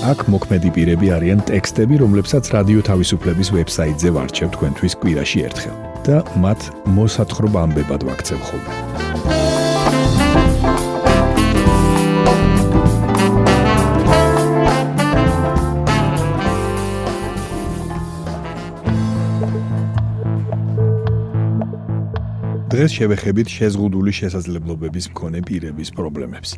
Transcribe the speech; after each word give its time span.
აქ 0.00 0.22
მოქმედი 0.32 0.70
პირები 0.72 1.10
არიან 1.12 1.42
ტექსტები, 1.44 1.98
რომლებსაც 2.00 2.48
რადიო 2.54 2.80
თავისუფლების 2.88 3.48
ვებსაიტზე 3.52 4.08
ვარჩევ 4.16 4.48
თქვენთვის 4.56 4.94
კვირაში 4.96 5.42
ერთხელ 5.44 5.76
და 6.06 6.16
მათ 6.40 6.60
მოსათხრობ 6.96 7.58
ამბებად 7.60 8.06
ვაქცევ 8.08 8.40
ხოლმე. 8.48 8.72
დღეს 22.72 22.92
შევეხებით 22.96 23.48
შეზღუდული 23.52 24.12
შესაძლებლობების 24.16 25.12
მქონე 25.12 25.44
პირების 25.44 25.92
პრობლემებს. 25.92 26.56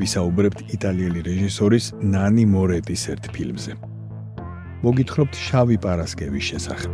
ვისაუბრებთ 0.00 0.60
იტალიელი 0.74 1.20
რეჟისორის 1.28 1.92
ნანი 2.00 2.44
მორეტის 2.48 3.02
ერთ 3.14 3.24
ფილმზე. 3.36 3.72
მოგითხრობთ 4.80 5.34
შავი 5.46 5.76
პარასკევის 5.84 6.44
შესახებ. 6.50 6.92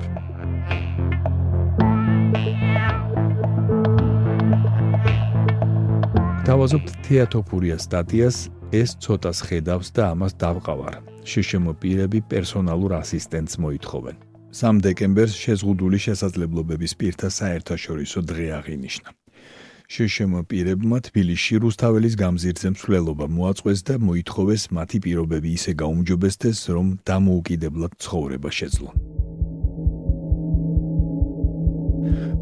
დავაზობთ 6.47 6.89
თეატოფურია 7.07 7.77
სტატიას 7.83 8.37
ეს 8.75 8.91
ცოტას 9.03 9.39
ხედავს 9.47 9.89
და 9.95 10.03
ამას 10.15 10.33
დავყავარ. 10.43 10.95
შშმ 11.27 11.75
პირები 11.83 12.21
პერსონალურ 12.31 12.93
ასისტენტს 13.03 13.55
მოითხოვენ. 13.63 14.17
3 14.55 14.79
დეკემბერს 14.87 15.35
შეზღუდული 15.45 15.99
შესაძლებლობების 16.07 16.93
პირთა 17.01 17.29
საერთაშორისო 17.39 18.21
დღე 18.31 18.47
აღინიშნა. 18.59 19.09
შშმ 19.87 20.43
პირებმა 20.51 20.99
თბილისში 21.07 21.61
რუსთაველის 21.63 22.15
გამზირზე 22.19 22.69
მსვლელობა 22.75 23.27
მოაწყვეს 23.31 23.81
და 23.87 23.95
მოითხოვეს 24.03 24.63
მათი 24.75 24.99
პირობები 25.07 25.51
ისე 25.59 25.73
გაუმჯობესდეს, 25.83 26.59
რომ 26.75 26.87
დამოუკიდებლად 27.07 27.93
ცხოვრება 28.03 28.51
შეძლონ. 28.59 28.97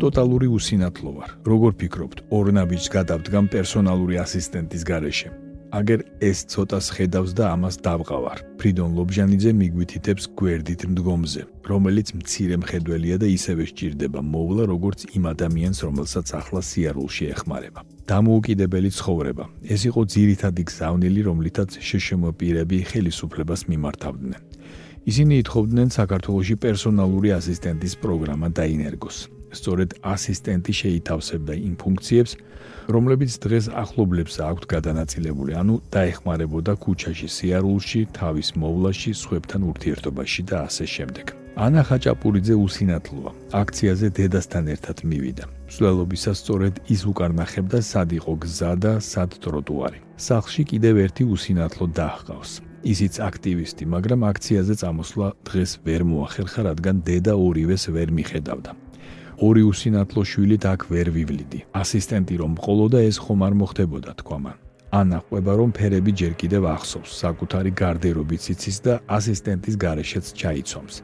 ტოტალური 0.01 0.49
უსინათლო 0.57 1.11
ვარ. 1.17 1.31
როგორ 1.47 1.73
ფიქრობთ, 1.81 2.19
ორნაბიჯს 2.33 2.89
გადავდგამ 2.97 3.47
პერსონალური 3.55 4.15
ასისტენტის 4.25 4.83
გარეშე? 4.85 5.44
აგერ 5.75 6.01
ეს 6.23 6.39
ცოტას 6.53 6.87
ხედავს 6.95 7.33
და 7.35 7.45
ამას 7.55 7.77
დავყავარ. 7.83 8.39
ფრიდონ 8.63 8.91
ლობჟანიძე 8.95 9.51
მიგვითითებს 9.59 10.25
გვერდით 10.39 10.83
მდგომზე, 10.91 11.43
რომელიც 11.67 12.09
მცირე 12.15 12.57
მხედველია 12.63 13.17
და 13.19 13.27
ისევე 13.27 13.65
სჭირდება 13.71 14.21
მოვლა 14.23 14.65
როგორც 14.71 15.01
იმ 15.19 15.25
ადამიანს, 15.35 15.79
რომელსაც 15.87 16.27
ახლა 16.41 16.61
სიარულში 16.71 17.25
ეხმარება. 17.35 17.81
დამოუკიდებელი 18.07 18.91
ცხოვრება. 18.99 19.45
ეს 19.75 19.81
იყო 19.91 20.01
ძირითადი 20.15 20.63
გზავნილი, 20.71 21.21
რომლითაც 21.29 21.71
შშმ 21.89 22.23
პირები 22.39 22.79
ხელისუფლებას 22.91 23.61
მიმართავდნენ. 23.71 24.41
ისინი 25.11 25.35
ეთხოვდნენ 25.43 25.89
საქართველოსი 25.99 26.55
პერსონალური 26.65 27.29
ასისტენტის 27.39 27.95
პროგრამა 28.03 28.49
დაინერგოს. 28.59 29.17
სწორედ 29.59 29.91
ასისტენტი 30.03 30.73
შეითავსებდა 30.83 31.55
იმ 31.67 31.75
ფუნქციებს, 31.83 32.33
რომლებიც 32.89 33.33
დღეს 33.45 33.67
ახლობლებს 33.73 34.35
აქვთ 34.45 34.65
გადანაწილებული, 34.75 35.53
ანუ 35.61 35.75
დაეხმარებოდა 35.95 36.73
ქუჩაში, 36.85 37.29
სიარულში, 37.37 38.01
თავის 38.19 38.49
მოვლაში, 38.61 39.11
სხვებთან 39.23 39.61
ურთიერთობაში 39.71 40.43
და 40.51 40.57
ასე 40.69 40.87
შემდეგ. 40.97 41.27
ანა 41.55 41.83
ხაჭაპურიძე 41.87 42.55
უსინათლოა. 42.67 43.31
აქციაზე 43.63 44.07
დედასთან 44.19 44.65
ერთად 44.75 44.97
მივიდა. 45.11 45.45
მსვლელობისას 45.71 46.37
სწორედ 46.43 46.75
ის 46.95 47.01
უკარნახებდა 47.11 47.79
სად 47.91 48.11
იყო 48.19 48.33
გზა 48.43 48.73
და 48.83 48.93
სად 48.99 49.31
ტროტუარი. 49.45 49.99
სახლში 50.19 50.63
კიდევ 50.71 50.95
ერთი 51.07 51.25
უსინათლო 51.35 51.87
დაახყავს. 51.99 52.53
ისიც 52.85 53.15
აქტივისტი, 53.29 53.85
მაგრამ 53.95 54.21
აქციაზე 54.31 54.75
წამოსვლა 54.83 55.29
დღეს 55.49 55.71
ვერ 55.87 56.03
მოახერხა, 56.11 56.61
რადგან 56.69 56.97
დედა 57.07 57.35
ორივეს 57.47 57.85
ვერ 57.95 58.09
მიხედავდა. 58.19 58.84
ორი 59.39 59.63
უსინათლო 59.67 60.23
შვილით 60.31 60.65
აქ 60.73 60.81
ვერ 60.91 61.09
ვივლიდი. 61.17 61.61
ასისტენტი 61.83 62.35
რომ 62.43 62.53
ყოლოდა 62.65 62.99
ეს 63.09 63.17
ხომ 63.25 63.41
არ 63.47 63.55
მოხდებოდა 63.61 64.13
თქვა 64.21 64.39
მან. 64.45 64.57
ანა 64.95 65.19
ყვება 65.27 65.53
რომ 65.59 65.71
ფერები 65.75 66.13
ჯერ 66.15 66.33
კიდევ 66.39 66.63
ახსოვს, 66.77 67.11
საკუთარი 67.23 67.71
გარდერობით 67.75 68.43
იცის 68.55 68.79
და 68.87 68.95
ასისტენტის 69.11 69.75
გარეშეც 69.85 70.27
ჩაიცომს. 70.39 70.95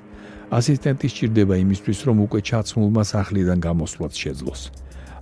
ასისტენტი 0.59 1.07
სჭირდება 1.11 1.55
იმისთვის 1.65 1.99
რომ 2.07 2.17
უკვე 2.27 2.41
ჩაცმულმა 2.51 3.03
სახლიდან 3.15 3.59
გამოსვლაც 3.67 4.15
შეძლოს. 4.23 4.63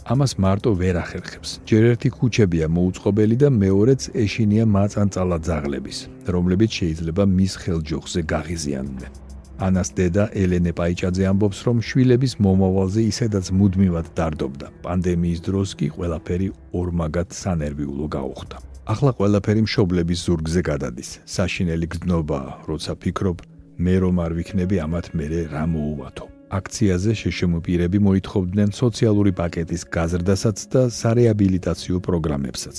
ამას 0.09 0.33
მარტო 0.41 0.71
ვერ 0.81 0.97
ახერხებს. 1.05 1.51
ჯერ 1.69 1.83
ერთი 1.93 2.09
ქუჩებია 2.17 2.67
მოუწყობელი 2.77 3.37
და 3.43 3.49
მეორეც 3.53 4.03
ეშინია 4.25 4.65
მაწანწალა 4.65 5.37
ძაღლების, 5.49 5.99
რომლებიც 6.35 6.71
შეიძლება 6.79 7.25
მის 7.29 7.53
ხელჯოხზე 7.63 8.21
გაღიზიანდნენ. 8.35 9.28
ანას 9.59 9.91
დედა 9.99 10.25
ელენე 10.43 10.73
პაიჭაძე 10.79 11.25
ამბობს, 11.31 11.59
რომ 11.67 11.77
შვილების 11.89 12.33
მომავალზე 12.45 13.01
ისედაც 13.11 13.47
მუდმივად 13.59 14.07
დარდობდა. 14.19 14.67
პანდემიის 14.87 15.41
დროს 15.47 15.69
კი 15.79 15.87
ყველაფერი 15.97 16.49
ორმაგად 16.81 17.29
სანერვიულო 17.43 18.07
გაუხდა. 18.17 18.57
ახლა 18.89 19.11
ყველაფერი 19.19 19.61
მშობლების 19.67 20.21
ზურგზე 20.27 20.61
გადადის. 20.71 21.11
საშინელი 21.37 21.87
გზნობა, 21.93 22.41
როცა 22.71 22.93
ფიქრობ, 23.03 23.39
მე 23.85 23.95
რომ 24.03 24.17
არ 24.25 24.33
ვიქნები 24.39 24.77
ამათ 24.87 25.07
მერე 25.19 25.41
რა 25.53 25.65
მოუვათო. 25.75 26.27
აქციაზე 26.59 27.13
შეშმოპირები 27.21 27.99
მოითხოვდნენ 28.09 28.71
სოციალური 28.73 29.33
პაკეტის 29.41 29.83
გაზრდასაც 29.95 30.59
და 30.73 30.83
სარეაბილიტაციო 31.01 31.99
პროგრამებსაც. 32.01 32.77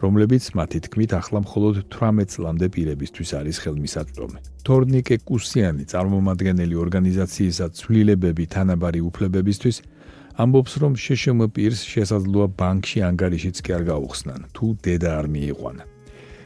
რომლებიც 0.00 0.44
მათი 0.56 0.78
თქმით 0.86 1.12
ახლა 1.20 1.38
მხოლოდ 1.44 1.74
18 1.92 2.32
წლამდე 2.32 2.66
პირებისთვის 2.74 3.30
არის 3.40 3.56
ხელმისაწვდომი. 3.62 4.38
თორნიკე 4.64 5.16
კუსიანი, 5.28 5.84
წარმომადგენელი 5.92 6.74
ორგანიზაციისა 6.84 7.66
ცვლილებები 7.76 8.44
თანაბარი 8.54 9.00
უფლებებისთვის, 9.08 9.76
ამბობს, 10.40 10.72
რომ 10.82 10.92
შშმ 11.04 11.38
პირს 11.52 11.80
შესაძლოა 11.84 12.46
ბანკში 12.56 12.98
ანგარიშიც 13.08 13.56
კი 13.64 13.70
არ 13.76 13.82
გაუხსნან, 13.92 14.40
თუ 14.56 14.66
დედა 14.84 15.10
არ 15.20 15.26
მიიყვანა. 15.34 15.84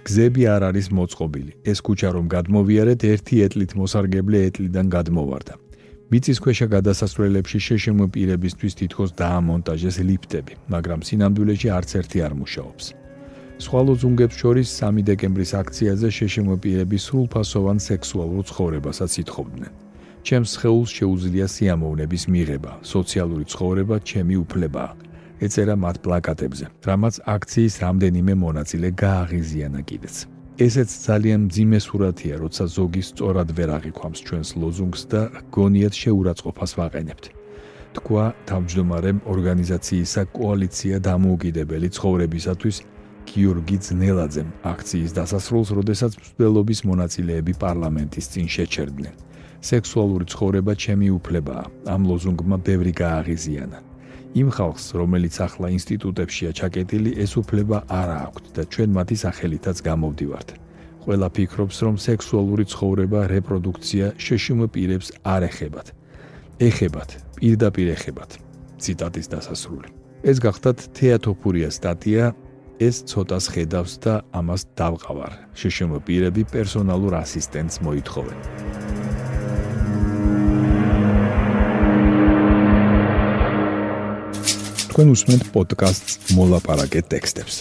გზები 0.05 0.43
არ 0.55 0.63
არის 0.69 0.87
მოწყობილი. 0.99 1.53
ეს 1.71 1.79
ქუჩა 1.87 2.09
რომ 2.17 2.27
გადმოვიარეთ, 2.35 3.01
ერთი 3.13 3.35
ეტლით 3.47 3.73
მოსარგებლე 3.81 4.39
ეტლიდან 4.49 4.87
გადმოვარდა. 4.97 5.55
მიწისქვეშა 6.11 6.67
გადასასვლელებში 6.75 7.59
შშმ 7.67 7.99
პირებისთვის 8.15 8.77
თითქოს 8.81 9.11
დაამონტაჟეს 9.21 9.97
ლიფტები, 10.09 10.53
მაგრამ 10.75 11.01
სინამდვილეში 11.07 11.69
არც 11.79 11.91
ერთი 12.01 12.19
არ 12.27 12.33
მუშაობს. 12.43 13.04
სხვა 13.55 13.81
ლოზუნგებს 13.87 14.35
შორის 14.35 14.69
3 14.83 15.03
დეკემბრის 15.07 15.53
აქციაზე 15.55 16.09
შეშემოპირების 16.19 17.03
სრულფასოვან 17.07 17.79
სექსუალურ 17.87 18.43
ცხოვრებასაც 18.51 19.13
ითხოვდნენ. 19.23 19.73
ჩემს 20.27 20.53
ხეულს 20.59 20.91
შეუძლია 20.99 21.47
სიამოვნების 21.55 22.25
მიღება, 22.35 22.73
სოციალური 22.83 23.45
ცხოვრება 23.53 23.97
ჩემი 24.11 24.35
უფლებაა. 24.45 24.93
ეწერა 25.47 25.75
მათ 25.85 25.97
პლაკატებზე, 26.05 26.67
რამაც 26.89 27.15
აქციის 27.35 27.75
რამდენიმე 27.85 28.35
მონაწილე 28.45 28.89
გააღიზიანა 29.05 29.81
კიდეც. 29.89 30.17
ესეც 30.67 30.91
ძალიან 31.07 31.41
მძიმე 31.47 31.79
სურათია, 31.87 32.35
როცა 32.43 32.65
ზოგი 32.77 33.03
სწორად 33.11 33.49
ვერ 33.59 33.71
აღიქვამს 33.79 34.21
ჩვენს 34.27 34.49
ლოზუნგს 34.61 35.03
და 35.13 35.23
გონიათ 35.55 35.95
შეურაცხყოფას 36.03 36.73
ვაყენებთ. 36.79 37.25
თქვა 37.95 38.25
თავმჯდომარემ 38.49 39.19
ორგანიზაციისა 39.33 40.23
კოალიცია 40.39 40.97
დამოუკიდებელი 41.09 41.89
ცხოვრებისათვის 41.97 42.77
გიორგი 43.31 43.77
ძნელაძემ 43.87 44.51
აქციის 44.73 45.13
დასასრულს, 45.19 45.69
როდესაც 45.79 46.13
მსვლელობის 46.21 46.81
მონაწილეები 46.89 47.53
პარლამენტის 47.65 48.27
წინ 48.33 48.47
შეჩერდნენ. 48.57 49.15
სექსუალური 49.65 50.25
ცხოვრება 50.33 50.73
ჩემი 50.85 51.09
უფლებაა. 51.19 51.65
ამ 51.95 52.01
ლოზუნგმა 52.11 52.57
ბევრი 52.69 52.93
გააღიზიანა. 52.93 53.79
იმ 54.41 54.49
ხალხს, 54.57 54.85
რომელიც 55.01 55.35
ახლა 55.47 55.69
ინსტიტუტებშია 55.79 56.51
ჩაკეტილი, 56.59 57.11
ეს 57.25 57.33
უფლება 57.41 57.77
არ 58.01 58.09
აქვს 58.25 58.45
და 58.57 58.63
ჩვენ 58.73 58.91
მათი 58.99 59.17
სახელითაც 59.25 59.77
გამოვდივართ. 59.89 60.49
ყველა 61.05 61.29
ფიქრობს, 61.37 61.77
რომ 61.85 61.95
სექსუალური 62.07 62.65
ცხოვრება, 62.73 63.21
რეპროდუქცია 63.35 64.07
შეშიმ 64.25 64.59
პირებს 64.75 65.09
არ 65.35 65.43
ეხებათ. 65.51 65.87
ეხებათ, 66.69 67.11
პირდაპირ 67.39 67.89
ეხებათ. 67.97 68.31
ციტატის 68.83 69.27
დასასრული. 69.33 69.89
ეს 70.25 70.41
გახდათ 70.41 70.79
თეატოფურია 70.97 71.69
სტატია 71.69 72.25
ეს 72.81 72.97
ცოტას 73.11 73.45
ხედავს 73.55 73.95
და 74.03 74.15
ამას 74.35 74.63
დავყავარ. 74.79 75.33
შეშმო 75.55 75.99
პირები 76.07 76.43
პერსონალურ 76.55 77.13
ასისტენტს 77.25 77.77
მოითხოვენ. 77.87 78.39
თქვენ 84.95 85.09
უსმენთ 85.11 85.45
პოდკასტს 85.55 86.15
მოლაპარაკე 86.39 87.01
ტექსტებს. 87.11 87.57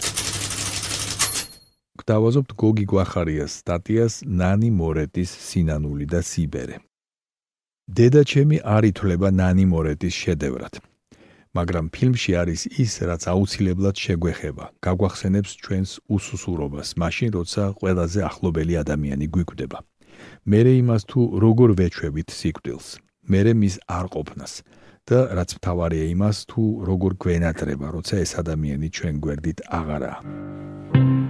გთავაზობთ 1.98 2.50
გოგი 2.62 2.86
გვახარიას 2.92 3.54
სტატიას 3.62 4.13
ნანი 4.27 4.69
მორეტის 4.69 5.31
სინანული 5.48 6.06
და 6.13 6.21
სიბერე. 6.21 6.77
დედა 7.89 8.21
ჩემი 8.31 8.57
არ 8.75 8.83
ითვლება 8.92 9.30
ნანი 9.31 9.65
მორეტის 9.65 10.13
შედევრად. 10.13 10.92
მაგრამ 11.53 11.85
ფილმში 11.94 12.33
არის 12.41 12.61
ის, 12.81 12.94
რაც 13.05 13.23
აუცილებლად 13.29 13.95
შეგვეხება, 14.03 14.65
გაგვახსენებს 14.85 15.51
ჩვენს 15.63 15.91
უსუსურობას, 16.09 16.89
მაშინ 16.97 17.29
როცა 17.38 17.63
ყველაზე 17.77 18.19
ახლობელი 18.29 18.73
ადამიანი 18.83 19.25
გვიკვდება. 19.33 19.79
მერე 20.50 20.71
იმას 20.81 21.03
თუ 21.09 21.21
როგორ 21.45 21.69
ვეჩვევით 21.79 22.29
სიკვდილს, 22.39 22.88
მერე 23.29 23.51
მის 23.61 23.75
არ 23.85 24.05
ყოფნას 24.13 24.53
და 25.07 25.19
რაც 25.38 25.50
მთავარია 25.59 26.05
იმას 26.15 26.38
თუ 26.50 26.63
როგორ 26.89 27.11
გვენატრება, 27.21 27.88
როცა 27.95 28.15
ეს 28.25 28.31
ადამიანი 28.41 28.88
ჩვენ 28.97 29.15
გვერდით 29.23 29.59
აღარაა. 29.77 31.22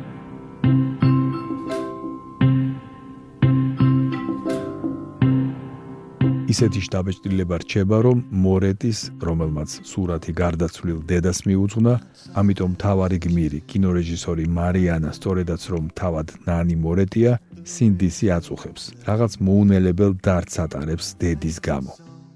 ისეთი 6.54 6.82
შტაბეჭდილება 6.86 7.58
რჩება, 7.64 7.98
რომ 8.06 8.18
მორეტის, 8.46 9.00
რომელმაც 9.26 9.70
სურათი 9.90 10.32
გარდაცვლილ 10.38 11.00
დედას 11.10 11.40
მიუძღვნა, 11.50 11.94
ამიტომ 12.40 12.72
თავარი 12.84 13.18
გმირი, 13.26 13.60
კინორეჟისორი 13.70 14.46
მარიანა 14.58 15.10
სწორედაც 15.18 15.62
რომ 15.74 15.86
თავად 15.98 16.28
ნანი 16.46 16.76
მორეტია, 16.86 17.32
სინდისი 17.74 18.28
აწუხებს. 18.38 18.84
რაღაც 19.10 19.34
მოუნელებელ 19.42 20.12
დარც 20.22 20.54
ატარებს 20.66 21.08
დედის 21.22 21.58
გამო. 21.70 21.94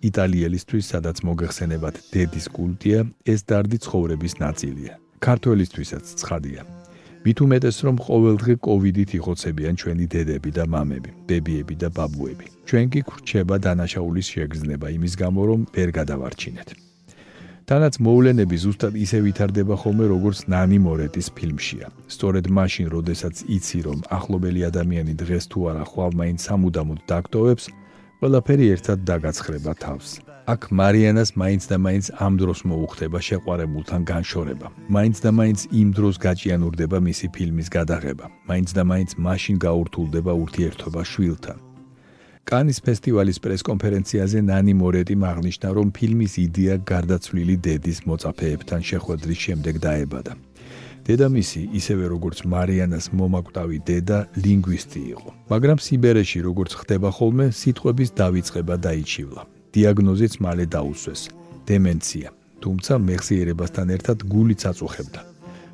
იტალიელისთვის, 0.09 0.85
სადაც 0.93 1.17
მოგეხსენებათ 1.27 1.95
დედის 2.13 2.47
კულტია, 2.57 2.99
ეს 3.33 3.39
დარდი 3.49 3.77
ცხოვრების 3.85 4.33
ნაწილია. 4.41 4.93
ქართველისთვისაც 5.21 6.05
ცხადია. 6.21 6.76
მით 7.25 7.37
უმეტეს 7.45 7.77
რომ 7.85 7.95
ყოველდღე 8.07 8.53
კოვიდით 8.65 9.11
იხოცებიან 9.17 9.75
ჩვენი 9.81 10.05
დედები 10.13 10.51
და 10.57 10.63
მამები, 10.73 11.11
ბებიები 11.27 11.75
და 11.81 11.89
ბაბუები. 11.97 12.47
ჩვენ 12.67 12.85
კი 12.93 12.99
ხრჩება 13.09 13.55
დანაშაულის 13.65 14.27
შეგრძნება 14.33 14.87
იმის 14.97 15.13
გამო 15.21 15.41
რომ 15.49 15.61
ვერ 15.75 15.89
გადავარჩინეთ. 15.97 16.69
თანაც 17.67 17.93
მოვლენები 17.99 18.57
ზუსტად 18.63 18.93
ისე 18.95 19.19
ვითარდება 19.27 19.75
ხოლმე 19.75 20.05
როგორც 20.07 20.39
ნანი 20.47 20.79
მორეტის 20.87 21.27
ფილმშია. 21.35 21.87
სწორედ 22.07 22.45
მაშინ, 22.47 22.87
როდესაც 22.95 23.35
იცი 23.43 23.79
რომ 23.87 23.99
ახლობელი 24.07 24.61
ადამიანი 24.71 25.13
დღეს 25.19 25.45
თუ 25.51 25.59
არა 25.71 25.83
ხვალ 25.91 26.11
მაინც 26.19 26.39
სამუდამოდ 26.47 26.99
დაგტოვებს, 27.11 27.65
ყველაფერი 28.23 28.65
ერთად 28.75 28.97
დაგაცხრება 29.03 29.73
თავს. 29.83 30.26
აქ 30.47 30.71
მარიანას 30.71 31.35
მაინც 31.35 31.63
და 31.67 31.75
მაინც 31.75 32.05
ამ 32.23 32.33
დროს 32.39 32.59
მოუხდება 32.71 33.19
შეყვარებულთან 33.19 34.01
განშორება. 34.07 34.67
მაინც 34.95 35.17
და 35.19 35.29
მაინც 35.35 35.59
იმ 35.75 35.89
დროს 35.91 36.15
გაჭიანურდება 36.23 36.97
მისი 37.03 37.27
ფილმის 37.35 37.67
გადაღება. 37.67 38.25
მაინც 38.47 38.69
და 38.71 38.83
მაინც 38.87 39.11
მაშინ 39.19 39.55
გაურთულდება 39.59 40.31
ურთიერთობა 40.43 41.01
შვილთან. 41.11 41.57
კანის 42.47 42.79
ფესტივალის 42.79 43.37
პრესკონფერენციაზე 43.43 44.39
ნანი 44.47 44.73
მორეტი 44.81 45.15
აღნიშნა, 45.31 45.67
რომ 45.77 45.87
ფილმის 45.91 46.33
იდეა 46.47 46.75
გარდაცვლილი 46.91 47.55
დედის 47.67 47.99
მოწაფეებთან 48.07 48.81
შეხვედრის 48.89 49.39
შემდეგ 49.45 49.75
დაებადა. 49.83 50.33
დედამისი, 51.07 51.61
ისევე 51.79 52.05
როგორც 52.15 52.37
მარიანას 52.47 53.05
მომაკვდავი 53.19 53.77
დედა, 53.83 54.19
ლინგვისტი 54.43 55.01
იყო. 55.11 55.29
მაგრამ 55.51 55.77
სიბერეში, 55.85 56.39
როგორც 56.47 56.71
ხდება 56.79 57.09
ხოლმე, 57.11 57.51
სიტყვების 57.51 58.09
დავიწყება 58.15 58.75
დაიჩივლა. 58.87 59.56
დიაგნოზიც 59.77 60.33
მალე 60.41 60.65
დაუსვეს. 60.73 61.21
დემენცია. 61.69 62.29
თუმცა 62.63 62.93
მეხსიერებასთან 63.07 63.87
ერთად 63.95 64.17
გულიც 64.33 64.61
აწუხებდა. 64.71 65.21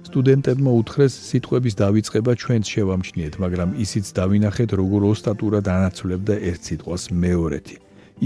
სტუდენტებმა 0.08 0.72
უთხრეს 0.80 1.14
სიტყვების 1.30 1.76
დავიწყება 1.84 2.32
ჩვენც 2.42 2.66
შევამჩნიეთ 2.74 3.34
მაგრამ 3.44 3.70
ისიც 3.86 4.06
დავინახეთ 4.20 4.70
როგორ 4.82 5.02
ოსტატურად 5.14 5.66
ანაცვლებდა 5.78 6.36
ერთ 6.50 6.62
სიტყვას 6.68 7.04
მეორეთი. 7.24 7.78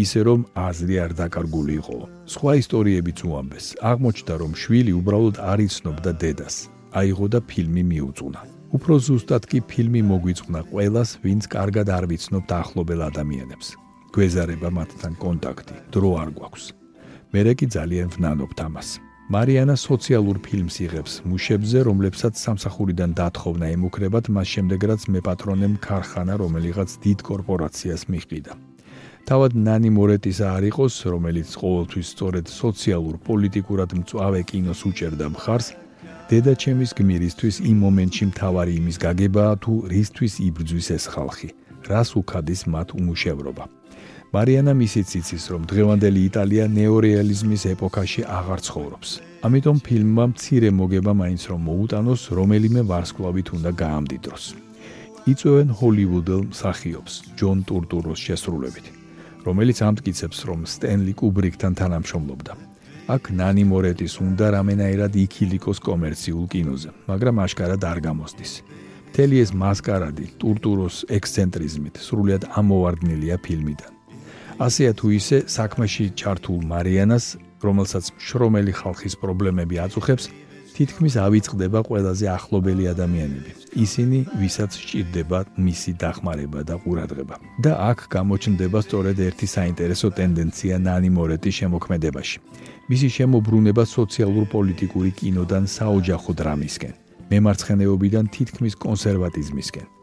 ისე 0.04 0.20
რომ 0.28 0.40
აზრი 0.68 0.96
არ 1.06 1.12
დაკარგული 1.22 1.74
იყო. 1.82 1.98
სხვა 2.34 2.52
ისტორიებიც 2.64 3.20
უამბეს. 3.30 3.66
აღმოჩნდა 3.92 4.34
რომ 4.42 4.52
შვილი 4.62 4.94
უბრალოდ 5.00 5.36
არ 5.52 5.60
იცნობდა 5.68 6.12
დედას. 6.22 6.56
აიღო 7.00 7.26
და 7.34 7.40
ფილმი 7.50 7.84
მიუძღვნა. 7.92 8.42
უფრო 8.76 8.94
ზუსტად 9.06 9.44
კი 9.52 9.60
ფილმი 9.70 10.02
მოგვიწყნა 10.12 10.60
ყველას 10.72 11.10
ვინც 11.24 11.44
კარგად 11.56 11.88
არ 11.98 12.04
ვიცნობთ 12.12 12.50
ახლობელ 12.62 13.02
ადამიანებს 13.10 13.68
გვეზარება 14.16 14.70
მათთან 14.78 15.14
კონტაქტი, 15.24 15.76
დრო 15.94 16.10
არ 16.22 16.30
გვაქვს. 16.38 16.66
მე 17.34 17.42
კი 17.60 17.66
ძალიან 17.76 18.10
ვნანობთ 18.16 18.60
ამას. 18.68 18.90
მარიანა 19.28 19.76
სოციალურ 19.76 20.38
ფილმს 20.40 20.76
იღებს 20.86 21.14
მუშებზე, 21.28 21.80
რომლებსაც 21.84 22.34
სამსახურიდან 22.40 23.12
დათხოვნა 23.20 23.68
ემუქრებათ 23.76 24.26
მას 24.32 24.48
შემდეგ, 24.56 24.80
რაც 24.90 25.02
მეპატრონემ 25.12 25.76
ქარხანა 25.84 26.34
რომელიღაც 26.40 26.90
დიდ 27.04 27.20
კორპორაციას 27.28 28.08
მიჰყიდა. 28.08 28.54
თავად 29.28 29.52
ნანი 29.68 29.90
მორეტისა 29.92 30.48
არ 30.56 30.64
იყოს, 30.72 30.96
რომელიც 31.12 31.50
ყოველთვის 31.60 32.08
სწორედ 32.16 32.46
სოციალურ 32.48 33.16
პოლიტიკურად 33.28 33.90
მწვავე 34.00 34.42
კინოს 34.48 34.82
უჭერდა 34.88 35.28
მხარს, 35.36 35.68
დედა 36.32 36.54
ჩემის 36.56 36.92
გმირისთვის 36.96 37.56
იმ 37.68 37.78
მომენტში 37.84 38.24
მთავარი 38.32 38.74
იმის 38.80 38.98
გაგებაა 39.04 39.54
თუ 39.64 39.74
რისთვის 39.92 40.34
იბრძვის 40.48 40.88
ეს 40.96 41.06
ხალხი, 41.12 41.50
რას 41.92 42.10
უქადის 42.16 42.62
მათ 42.72 42.88
უმუშევრობა. 43.00 43.77
მარიანა 44.36 44.74
მისიც 44.76 45.10
იცის, 45.22 45.44
რომ 45.54 45.62
დღევანდელი 45.72 46.22
იტალია 46.28 46.66
ნეორეალიზმის 46.68 47.64
ეპოქაში 47.72 48.22
აღარ 48.28 48.60
ცხოვრობს. 48.68 49.10
ამიტომ 49.48 49.78
ფილმმა 49.88 50.26
მცირე 50.32 50.70
მოგება 50.76 51.14
მაინც 51.16 51.42
რომ 51.48 51.62
მოუტანოს, 51.70 52.22
რომელიმე 52.36 52.82
ვარსკვლავით 52.92 53.48
უნდა 53.56 53.72
გაამდიდროს. 53.84 54.46
იწვევენ 55.32 55.70
ჰოლივუდელ 55.80 56.42
მსახიობს 56.52 57.14
ჯონ 57.40 57.58
ტურტუროს 57.68 58.20
შესრულებით, 58.28 58.86
რომელიც 59.48 59.78
ამტკიცებს, 59.90 60.40
რომ 60.48 60.60
სტენლი 60.76 61.14
კუბრიკთან 61.20 61.74
თანამშრომლობდა. 61.80 62.54
აქ 63.08 63.24
ნანი 63.40 63.64
მორეტის 63.72 64.14
უნდა 64.20 64.46
რამენაირად 64.60 65.14
იქილიკოს 65.16 65.80
კომერციულ 65.80 66.46
კინოზე, 66.52 66.90
მაგრამ 67.08 67.36
აშკარად 67.48 67.82
არ 67.92 68.00
გამოსდის. 68.08 68.52
მთელი 69.08 69.36
ეს 69.44 69.52
მასკარადი 69.56 70.26
ტურტუროს 70.42 70.96
ექსცენტრიზმით 71.18 71.96
სრულიად 72.08 72.44
ამოვარდნილია 72.60 73.40
ფილმიდან. 73.40 73.97
ასეა 74.58 74.92
თუ 74.98 75.08
ისე 75.14 75.38
საქმეში 75.46 76.06
ჩართულ 76.18 76.66
მარიანას, 76.66 77.26
რომელსაც 77.62 78.10
შრომელი 78.18 78.74
ხალხის 78.74 79.14
პრობლემები 79.22 79.78
აწუხებს, 79.86 80.26
თითქმის 80.78 81.14
ავიწყდება 81.18 81.80
ყველაზე 81.90 82.26
ახლობელი 82.38 82.84
ადამიანები. 82.94 83.52
ისინი, 83.86 84.20
ვისაც 84.42 84.72
სჭირდება 84.78 85.40
მისი 85.58 85.92
დახმარება 86.02 86.62
და 86.70 86.76
ყურადღება. 86.82 87.36
და 87.66 87.72
აქ 87.90 88.00
გამოჩნდება 88.16 88.80
სწორედ 88.86 89.18
ერთი 89.30 89.48
საინტერესო 89.58 90.08
ტენდენცია 90.18 90.76
ნანი 90.88 91.10
მორეტის 91.18 91.54
შემოქმედებაში. 91.60 92.38
მისი 92.90 93.08
შემოbrunება 93.18 93.84
სოციალურ-პოლიტიკური 93.98 95.12
კინოდან 95.20 95.64
საოჯახო 95.78 96.32
დრამისკენ, 96.42 96.94
მემარცხენეობიდან 97.32 98.26
თითქმის 98.36 98.74
კონსერვატიზმისკენ. 98.86 99.97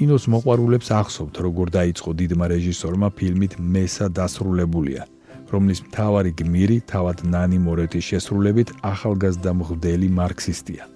კინოს 0.00 0.24
მოყვარულებს 0.32 0.88
ახსოვთ, 0.96 1.38
როგორ 1.44 1.70
დაიწყო 1.76 2.10
დიდმა 2.16 2.46
რეჟისორმა 2.48 3.08
ფილმით 3.20 3.58
მესა 3.60 4.06
დასრულებულია, 4.16 5.04
რომლის 5.52 5.82
მთავარი 5.84 6.32
გმირი 6.40 6.78
თავად 6.88 7.18
ნანი 7.28 7.58
მორეტის 7.60 8.08
შესრულებით 8.08 8.72
ახალგაზრდა 8.80 9.52
მღვდელი 9.60 10.08
მარქსისტია. 10.16 10.88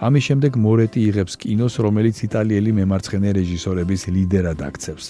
ამის 0.00 0.22
შემდეგ 0.28 0.52
მორეტი 0.56 1.00
იღებს 1.04 1.34
კინოს, 1.36 1.74
რომელიც 1.84 2.16
იტალიელი 2.24 2.72
მემარცხენე 2.80 3.30
რეჟისორების 3.36 4.02
ლიდერად 4.16 4.58
აქცევს. 4.64 5.06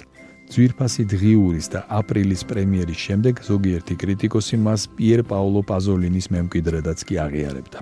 ძვირფასი 0.50 1.02
დღიურის 1.14 1.66
და 1.70 1.80
აპრილის 1.86 2.42
პრემიერის 2.50 2.98
შემდეგ 2.98 3.34
ზოგიერთი 3.46 3.94
კრიტიკოსი 4.02 4.56
მას 4.58 4.90
პიერ 4.98 5.22
პაოლო 5.30 5.62
პაზოლინის 5.70 6.26
მემკვიდრედაც 6.34 6.98
კი 7.06 7.14
აღიარებდა. 7.26 7.78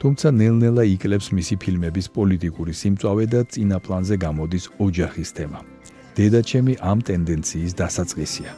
თუმცა 0.00 0.28
ნელ-ნელა 0.40 0.84
იკლებს 0.94 1.32
მისი 1.32 1.54
ფილმების 1.62 2.06
პოლიტიკური 2.16 2.72
სიმწავე 2.80 3.24
და 3.32 3.40
წინა 3.52 3.78
პლანზე 3.84 4.16
გამოდის 4.26 4.64
ოჯახის 4.86 5.30
თემა. 5.36 5.60
დედა 6.16 6.40
ჩემი 6.50 6.72
ამ 6.80 6.98
ტენდენციის 7.08 7.72
დასაწყისია. 7.80 8.52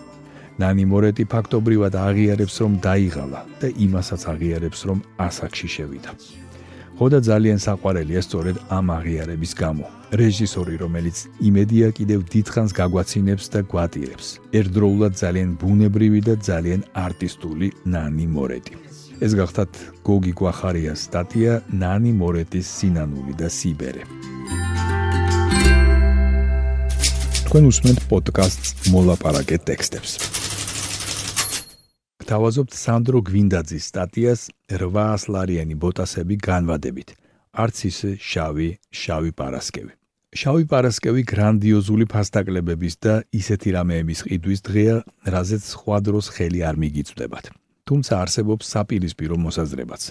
ნანი 0.58 0.84
მორეტი 0.90 1.24
ფაქტობრივად 1.32 1.94
აღიარებს, 1.94 2.54
რომ 2.62 2.72
დაიღალა 2.82 3.40
და 3.62 3.68
იმასაც 3.86 4.22
აღიარებს, 4.32 4.80
რომ 4.88 4.98
ასაკში 5.26 5.68
შევიდა. 5.74 6.10
ხოდა 6.98 7.18
ძალიან 7.30 7.58
საყვარელია 7.62 8.20
სწორედ 8.26 8.56
ამ 8.78 8.86
აღიარების 8.98 9.52
გამო. 9.62 9.86
რეჟისორი, 10.18 10.74
რომელიც 10.82 11.16
იმედია 11.48 11.86
კიდევ 11.98 12.20
დიდხანს 12.32 12.72
გაგვაცინებს 12.80 13.46
და 13.54 13.60
გვატირებს. 13.70 14.26
ერთდროულად 14.58 15.12
ძალიან 15.22 15.50
ბუნებრივი 15.62 16.20
და 16.28 16.34
ძალიან 16.48 16.80
არტისტული 17.06 17.68
ნანი 17.86 18.26
მორეტი. 18.26 18.87
ეს 19.18 19.32
გახდათ 19.34 19.74
გოგი 20.06 20.32
გვახარიას 20.38 21.00
სტატია 21.08 21.58
ნანი 21.74 22.12
მორეტის 22.14 22.66
სინანული 22.78 23.34
და 23.34 23.48
სიბერე. 23.50 24.04
თქვენ 27.48 27.64
უსმენთ 27.70 28.00
პოდკასტს 28.10 28.92
მოლაპარაკე 28.94 29.58
ტექსტებს. 29.68 30.12
თავაზობთ 32.30 32.72
სანდრო 32.76 33.18
გვინდაძის 33.26 33.84
სტატიას 33.90 34.40
800 34.70 35.26
ლარიანი 35.32 35.74
ბოტასები 35.82 36.36
განვადებით. 36.48 37.16
არც 37.58 37.76
ისე 37.90 38.10
შავი, 38.22 38.68
შავი 38.92 39.32
პარასკევი. 39.34 39.92
შავი 40.36 40.64
პარასკევი 40.70 41.22
გრანდიოზული 41.24 42.04
ფასტაკლებების 42.12 42.94
და 43.02 43.14
ისეთი 43.32 43.68
რამეების 43.76 44.20
ყიდვის 44.28 44.60
დღეა, 44.68 44.96
რაზეც 45.24 45.62
სხვა 45.72 45.96
დროს 46.06 46.26
ხელი 46.36 46.60
არ 46.68 46.76
მიგიწვდებათ. 46.84 47.48
თუმცა 47.88 48.12
არსებობს 48.22 48.68
საპირისპირო 48.74 49.36
მოსაზრებაც. 49.40 50.02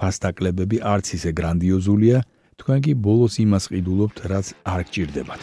ფასტაკლებები 0.00 0.80
არც 0.92 1.06
ისე 1.16 1.30
გრანდიოზულია, 1.36 2.18
თქვენ 2.60 2.78
კი 2.84 2.92
ბოლოს 3.06 3.34
იმას 3.44 3.64
ყიდულობთ, 3.72 4.16
რაც 4.32 4.46
არ 4.64 4.80
გჭირდებათ. 4.88 5.42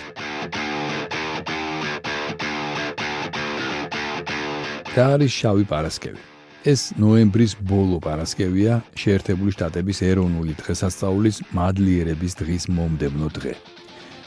და 4.94 5.04
არის 5.18 5.32
შავი 5.34 5.66
პარასკევი. 5.70 6.22
ეს 6.64 6.82
ნოემბრის 7.02 7.54
ბოლო 7.70 7.98
პარასკევია, 8.06 8.74
შეერთებული 9.02 9.52
შტატების 9.56 9.98
ეროვნული 10.10 10.54
დღესასწაულის 10.62 11.38
მადლიერების 11.58 12.34
დღის 12.40 12.64
მომდევნო 12.78 13.30
დღე. 13.38 13.54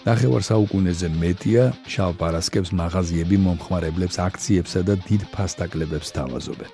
ნახევარ 0.07 0.43
საუკუნეზე 0.51 1.09
მეტია 1.23 1.65
შავ 1.93 2.13
პარასკევს 2.21 2.71
მაღაზიები 2.81 3.37
მომხმარებლებს 3.47 4.17
აქციებსა 4.27 4.81
და 4.89 4.95
დიდ 5.09 5.23
ფასტაკლებებს 5.35 6.09
თავაზობენ. 6.19 6.71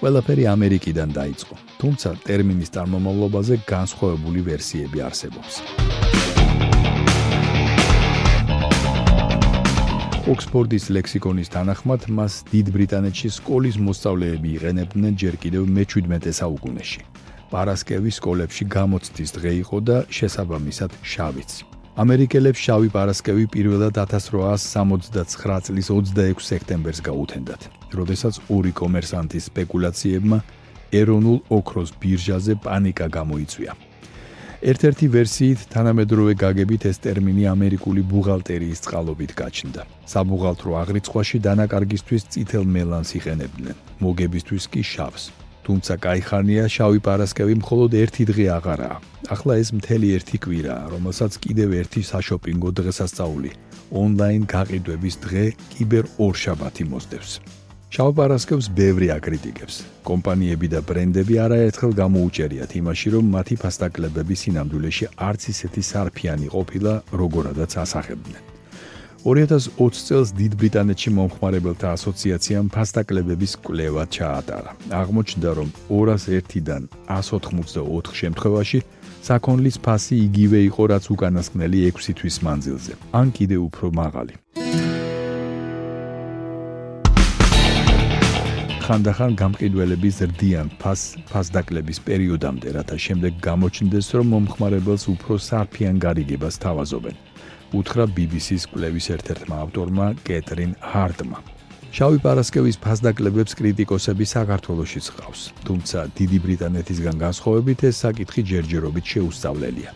ყველაფერი 0.00 0.44
ამერიკიდან 0.50 1.10
დაიწყო, 1.14 1.54
თუმცა 1.80 2.08
ტერმინის 2.26 2.72
წარმომავლობაზე 2.74 3.54
განსხვავებული 3.68 4.40
ვერსიები 4.50 4.98
არსებობს. 5.06 5.54
ოქსფორდის 10.24 10.88
ლექსიკონის 10.96 11.52
თანახმად 11.52 12.08
მას 12.08 12.32
დიდ 12.48 12.70
ბრიტანეთში 12.72 13.28
სკოლის 13.38 13.76
მოსწავლეები 13.76 14.48
იყენებდნენ 14.56 15.12
ჯერ 15.20 15.34
კიდევ 15.36 15.68
მე-17 15.68 16.32
საუკუნეში. 16.40 17.02
პარასკევი 17.52 18.10
სკოლებში 18.18 18.64
გამოცდის 18.76 19.30
დღე 19.36 19.52
იყო 19.62 19.78
და 19.84 19.96
შესაბამისად 20.08 20.90
შავიც. 21.04 21.50
ამერიკელებს 21.94 22.58
შავი 22.66 22.88
პარასკევი 22.96 23.44
პირველად 23.54 23.94
1869 24.00 25.60
წლის 25.68 25.86
26 25.92 26.42
სექტემბერს 26.50 27.00
გაუთენდათ, 27.04 27.62
როდესაც 27.98 28.34
ორი 28.50 28.72
კომერსანტის 28.80 29.48
სპეკულაციებმა 29.50 30.38
ეროვნულ 31.00 31.38
ოქროს 31.58 31.90
ბირჟაზე 32.00 32.54
პანიკა 32.64 33.06
გამოიწვია. 33.18 33.72
ერთ-ერთი 34.64 35.06
ვერსიით 35.12 35.60
თანამედროვე 35.74 36.32
გაგებით 36.40 36.82
ეს 36.90 36.98
ტერმინი 37.04 37.44
ამერიკული 37.52 38.02
ბუღალტერიის 38.12 38.82
წყალობით 38.84 39.32
გაჩნდა. 39.40 39.82
საბუღალტრო 40.12 40.70
აღრიცხვაში 40.82 41.38
დანაკარგისთვის 41.46 42.22
წითელ 42.32 42.64
მელანს 42.76 43.10
იყენებდნენ, 43.18 43.76
მოგებისთვის 44.00 44.64
კი 44.72 44.82
შავს. 44.92 45.24
თუმცა 45.64 45.94
кайხანია 46.06 46.64
შავი 46.68 47.00
პარასკევი 47.06 47.54
მხოლოდ 47.60 47.90
ერთი 48.04 48.24
დღე 48.30 48.46
აღარაა. 48.58 48.98
ახლა 49.34 49.54
ეს 49.56 49.72
მთელი 49.72 50.08
ერთი 50.16 50.36
კვირაა, 50.44 50.84
რომელსაც 50.92 51.32
კიდევ 51.44 51.68
ერთი 51.80 52.00
საშოპინგო 52.04 52.70
დღესასწაული, 52.78 53.50
ონლაინ 53.88 54.42
გაყიდვების 54.44 55.16
დღე, 55.24 55.44
კიბერ 55.72 56.04
ორშაბათი 56.20 56.84
მოსდევს. 56.92 57.32
შავ 57.94 58.10
პარასკევს 58.18 58.66
ბევრი 58.74 59.08
აკრიტიკებს. 59.14 59.74
კომპანიები 60.02 60.66
და 60.72 60.80
ბრენდები 60.82 61.36
არაერთხელ 61.46 61.92
გამოუჭერიათ 61.94 62.72
იმაში, 62.80 63.08
რომ 63.14 63.24
მათი 63.34 63.56
ფასტაკლებების 63.62 64.40
სინამდვილეში 64.42 65.04
არც 65.28 65.42
ისეთი 65.54 65.82
სარფიანი 65.90 66.48
ყოფილა, 66.50 66.92
როგორადაც 67.20 67.70
ასახებდნენ. 67.84 68.42
2020 69.22 70.02
წელს 70.10 70.28
დიდ 70.34 70.52
ბრიტანეთში 70.60 71.10
მომხმარებელთა 71.18 71.88
ასოციაციამ 71.96 72.66
ფასტაკლებების 72.74 73.52
კვლევა 73.62 74.04
ჩაატარა. 74.10 74.70
აღმოჩნდა, 74.90 75.50
რომ 75.58 75.68
201-დან 75.86 76.82
184 77.06 78.10
შემთხვევაში 78.10 78.78
საქონლის 79.22 79.76
ფასი 79.86 80.14
იგივე 80.26 80.58
იყო, 80.68 80.82
რაც 80.92 81.04
უკანასკნელი 81.14 81.78
6 81.94 82.18
თვის 82.18 82.36
მანძილზე, 82.42 82.92
ან 83.14 83.26
კიდევ 83.38 83.60
უფრო 83.70 83.86
მაღალი. 84.02 84.34
ხანდახან 88.84 89.32
გამყიდველები 89.40 90.08
ზრდიან 90.12 90.68
ფას 90.76 91.02
ფასდაკლების 91.30 91.98
პერიოდამდე, 92.04 92.68
რათა 92.76 92.96
შემდეგ 93.00 93.38
გამოჩნდეს, 93.46 94.06
რომ 94.12 94.26
მომხმარებელს 94.34 95.04
უფრო 95.08 95.38
სარფიან 95.40 95.96
გარიგებას 96.04 96.60
თავაზობენ. 96.60 97.16
უთხრა 97.80 98.04
BBC-ს 98.12 98.68
კვლევის 98.68 99.06
ერთ-ერთმა 99.16 99.56
ავტორმა 99.64 100.06
კეტრინ 100.28 100.76
ჰარტმა. 100.92 101.38
შავი 101.96 102.18
პარასკევის 102.26 102.76
ფასდაკლებებს 102.84 103.56
კრიტიკოსები 103.56 104.24
საქართველოსიც 104.36 105.06
ყავს, 105.16 105.42
თუმცა 105.64 105.98
დიდი 106.20 106.38
ბრიტანეთისგან 106.44 107.16
განსხვავებით 107.24 107.80
ეს 107.88 107.96
საკითხი 108.04 108.40
ჯერჯერობით 108.52 109.04
შეუსწავლელია. 109.12 109.90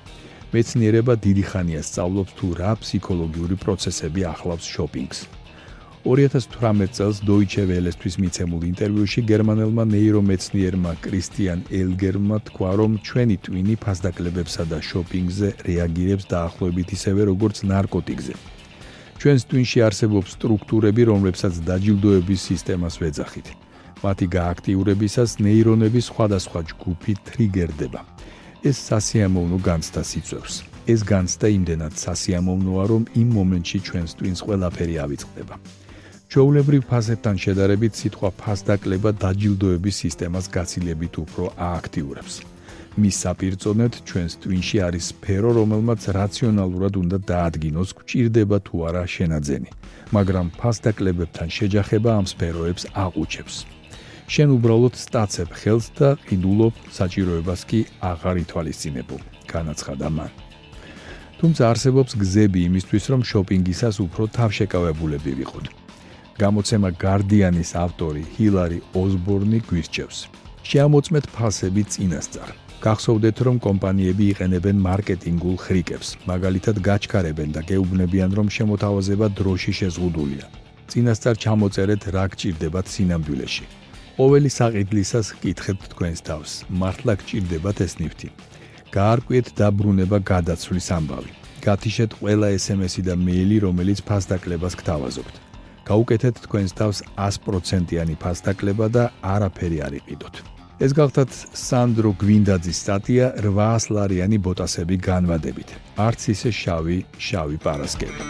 მეცნიერება 0.49 1.13
დიდი 1.29 1.45
ხანია 1.45 1.83
სწავლობს 1.85 2.33
თუ 2.41 2.47
რა 2.57 2.73
ფსიქოლოგიური 2.81 3.57
პროცესები 3.61 4.21
ახლავს 4.33 4.65
შოპინგს. 4.65 5.21
2018 6.07 6.95
წელს 6.95 7.19
Deutsche 7.27 7.65
Welle-ისთვის 7.67 8.17
მიცემულ 8.23 8.63
ინტერვიუში 8.71 9.23
გერმანელმა 9.27 9.83
ნეირომეცნიერმა 9.91 10.93
კრისტიან 11.03 11.65
ელგერმა 11.75 12.39
თქვა, 12.47 12.71
რომ 12.79 12.93
ჩვენი 13.03 13.37
ტვინი 13.43 13.75
ფასდაკლებებსა 13.83 14.65
და 14.71 14.79
შოპინგზე 14.79 15.49
რეაგირებს 15.67 16.25
დაახლოებით 16.31 16.89
ისევე 16.95 17.23
როგორც 17.35 17.57
ნარკოტიკზე. 17.67 18.35
ჩვენს 19.19 19.43
ტვინში 19.51 19.79
არსებობს 19.89 20.31
სტრუქტურები, 20.39 21.03
რომლებსაც 21.11 21.55
დაჯილდოების 21.67 22.41
სისტემას 22.47 22.95
ვეძახით. 23.03 23.49
მათი 23.99 24.27
გააქტიურებისას 24.39 25.31
ნეირონების 25.43 26.05
სხვადასხვა 26.15 26.61
ჯგუფი 26.71 27.13
ტრიგერდება. 27.27 28.01
ეს 28.63 28.77
სასიამოვნო 28.87 29.59
განცდას 29.67 30.11
იწვევს. 30.23 30.55
ეს 30.87 31.01
განცდა 31.03 31.47
იმდენად 31.59 31.95
სასიამოვნოა, 31.99 32.85
რომ 32.87 33.03
იმ 33.19 33.29
მომენტში 33.39 33.79
ჩვენს 33.87 34.11
ტვინს 34.19 34.41
ყველაფერი 34.47 34.95
ავიწყდება. 35.05 35.55
ჩაულებრივ 36.29 36.83
ფაზებთან 36.85 37.39
შედარებით 37.41 37.95
სიტყვა 37.97 38.29
ფასდაკლება 38.37 39.11
დაჯილდოების 39.17 40.01
სისტემას 40.03 40.51
გაცილებით 40.53 41.15
უფრო 41.25 41.45
ააქტიურებს. 41.57 42.35
მის 43.01 43.17
საპირწონედ 43.25 43.95
ჩვენს 44.05 44.33
ტვინში 44.43 44.79
არის 44.89 45.05
სფერო, 45.09 45.51
რომელმაც 45.57 46.01
რაციონალურად 46.19 46.95
უნდა 47.01 47.19
დაადგინოს 47.33 47.91
გვჭირდება 47.97 48.59
თუ 48.67 48.77
არა 48.89 49.05
შენაძენი, 49.15 49.71
მაგრამ 50.13 50.47
ფასდაკლებებთან 50.61 51.49
შეჯახება 51.49 52.11
ამ 52.21 52.27
სფეროებს 52.29 52.85
აყუჩებს. 53.05 53.57
შენ 54.29 54.49
უბრალოდ 54.57 54.95
სტაცებ 55.01 55.51
ხელს 55.61 55.87
და 55.97 56.09
ყიდულობ 56.29 56.75
საჭიროებას 56.93 57.61
კი 57.65 57.81
აღარ 58.05 58.37
ითვალისწინებო, 58.45 59.17
განაცხადა 59.49 60.09
მან. 60.13 60.33
თუმცა 61.41 61.63
არსებობს 61.73 62.13
გზები 62.21 62.61
იმისთვის, 62.69 63.05
რომ 63.13 63.21
შოპინგისას 63.31 63.97
უფრო 64.05 64.25
თავშეკავებულები 64.37 65.33
ვიყოთ. 65.41 65.88
გამოცემა 66.39 66.89
Guardian-ის 67.03 67.71
ავტორი 67.75 68.23
ჰილარი 68.37 68.79
ოსბორნი 68.95 69.59
გვირჩევს. 69.69 70.19
შეამოწმეთ 70.69 71.25
ფასები 71.35 71.83
წინასწარ. 71.93 72.51
გახსოვდეთ, 72.85 73.39
რომ 73.47 73.57
კომპანიები 73.67 74.25
იყენებენ 74.33 74.77
მარკეტინგულ 74.87 75.57
ხრიკებს, 75.65 76.09
მაგალითად 76.31 76.77
გაჩქარებენ 76.89 77.51
და 77.57 77.61
გეუბნებიან, 77.71 78.31
რომ 78.39 78.47
შემოთავაზება 78.57 79.27
დროში 79.39 79.73
შეზღუდულია. 79.81 80.47
წინასწარ 80.91 81.35
ჩამოწერეთ 81.45 82.03
რა 82.15 82.25
გჭირდებათ 82.33 82.87
სინამდვილეში. 82.95 83.65
ყოველი 84.19 84.51
საყიდლისას 84.59 85.27
გკითხებთ 85.43 85.83
თქვენს 85.93 86.21
თავს, 86.29 86.51
მართლა 86.81 87.13
გჭირდებათ 87.19 87.79
ეს 87.87 87.93
ნივთი? 87.99 88.29
გაარკვიეთ 88.95 89.47
დაბრუნება 89.59 90.19
გადაცვლის 90.33 90.89
ამბავი. 90.99 91.33
გათიშეთ 91.67 92.11
ყველა 92.23 92.49
SMS-ი 92.63 93.03
და 93.09 93.15
მეილი, 93.27 93.57
რომელიც 93.67 93.99
ფასდაკლებას 94.07 94.75
გთავაზობთ. 94.79 95.48
გაუკეთეთ 95.89 96.35
თქვენს 96.45 96.73
თავს 96.79 96.99
100%-იანი 97.17 98.15
ფასდაკლება 98.23 98.87
და 98.93 99.05
არაფერი 99.35 99.79
არ 99.87 99.93
იყიდოთ. 100.01 100.35
ეს 100.79 100.93
გახდათ 100.95 101.33
სანდრო 101.59 102.13
გვინდაძის 102.23 102.79
სტატია 102.85 103.27
800 103.43 103.91
ლარიანი 103.97 104.39
ბოტასები 104.39 104.97
განვადებით. 105.09 105.75
არც 105.99 106.21
ისე 106.35 106.51
შავი, 106.55 106.99
შავი 107.19 107.59
პარასკევი. 107.65 108.21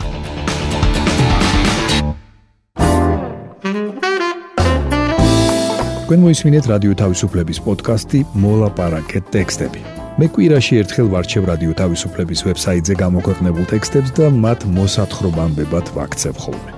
თქვენ 6.09 6.21
მოისმინეთ 6.25 6.65
რადიო 6.73 6.95
თავისუფლების 7.05 7.59
პოდკასტი 7.69 8.21
მოლაპარაკეთ 8.33 9.25
ტექსტები. 9.29 9.83
მე 10.17 10.27
კვირაში 10.33 10.81
ერთხელ 10.81 11.13
ვარჩევ 11.13 11.43
რადიო 11.53 11.73
თავისუფლების 11.83 12.41
ვებსაიტზე 12.49 12.95
გამოქვეყნებულ 13.05 13.65
ტექსტებს 13.77 14.11
და 14.17 14.33
მათ 14.33 14.65
მოსათხრობამდე 14.73 15.69
ვაქცევ 15.69 16.35
ხოლმე. 16.49 16.78